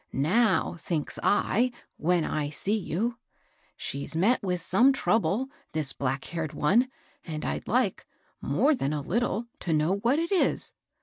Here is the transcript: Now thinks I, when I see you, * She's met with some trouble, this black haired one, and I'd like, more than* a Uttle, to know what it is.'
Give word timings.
Now 0.11 0.77
thinks 0.81 1.19
I, 1.21 1.71
when 1.97 2.25
I 2.25 2.49
see 2.49 2.75
you, 2.75 3.19
* 3.47 3.49
She's 3.77 4.15
met 4.15 4.41
with 4.41 4.59
some 4.59 4.93
trouble, 4.93 5.49
this 5.73 5.93
black 5.93 6.25
haired 6.25 6.53
one, 6.53 6.89
and 7.23 7.45
I'd 7.45 7.67
like, 7.67 8.07
more 8.41 8.73
than* 8.73 8.93
a 8.93 9.03
Uttle, 9.03 9.45
to 9.59 9.73
know 9.73 9.97
what 9.97 10.17
it 10.17 10.31
is.' 10.31 10.73